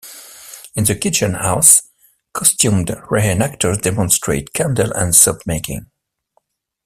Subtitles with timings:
[0.73, 1.83] In the Kitchen House,
[2.33, 5.91] costumed re-enactors demonstrate candle- and soap-making.